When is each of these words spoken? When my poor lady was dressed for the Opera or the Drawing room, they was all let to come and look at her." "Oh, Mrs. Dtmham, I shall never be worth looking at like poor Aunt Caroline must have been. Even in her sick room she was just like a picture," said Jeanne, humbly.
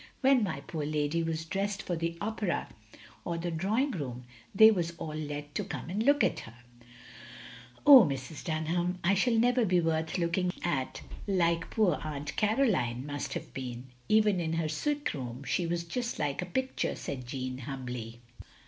When 0.21 0.41
my 0.41 0.61
poor 0.61 0.83
lady 0.83 1.21
was 1.21 1.45
dressed 1.45 1.83
for 1.83 1.95
the 1.95 2.17
Opera 2.19 2.69
or 3.23 3.37
the 3.37 3.51
Drawing 3.51 3.91
room, 3.91 4.23
they 4.55 4.71
was 4.71 4.93
all 4.97 5.13
let 5.13 5.53
to 5.53 5.63
come 5.63 5.91
and 5.91 6.01
look 6.01 6.23
at 6.23 6.39
her." 6.39 6.55
"Oh, 7.85 8.03
Mrs. 8.05 8.43
Dtmham, 8.43 8.95
I 9.03 9.13
shall 9.13 9.35
never 9.37 9.63
be 9.63 9.79
worth 9.79 10.17
looking 10.17 10.51
at 10.63 11.03
like 11.27 11.69
poor 11.69 11.99
Aunt 12.03 12.35
Caroline 12.35 13.05
must 13.05 13.35
have 13.35 13.53
been. 13.53 13.89
Even 14.09 14.39
in 14.39 14.53
her 14.53 14.67
sick 14.67 15.13
room 15.13 15.43
she 15.43 15.67
was 15.67 15.83
just 15.83 16.17
like 16.17 16.41
a 16.41 16.47
picture," 16.47 16.95
said 16.95 17.27
Jeanne, 17.27 17.59
humbly. 17.59 18.21